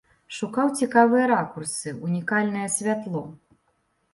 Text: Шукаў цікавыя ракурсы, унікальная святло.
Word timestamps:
Шукаў 0.37 0.71
цікавыя 0.83 1.27
ракурсы, 1.33 1.93
унікальная 2.09 2.67
святло. 2.77 3.25